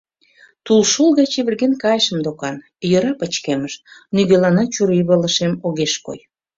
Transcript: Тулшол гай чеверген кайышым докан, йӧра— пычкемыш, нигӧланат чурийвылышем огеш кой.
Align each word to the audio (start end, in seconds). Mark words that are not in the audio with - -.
Тулшол 0.65 1.09
гай 1.17 1.27
чеверген 1.33 1.73
кайышым 1.83 2.17
докан, 2.25 2.55
йӧра— 2.89 3.11
пычкемыш, 3.19 3.73
нигӧланат 4.15 4.69
чурийвылышем 4.75 5.53
огеш 5.67 5.93
кой. 6.05 6.19